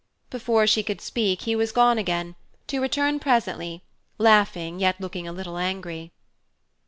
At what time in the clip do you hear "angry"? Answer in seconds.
5.59-6.11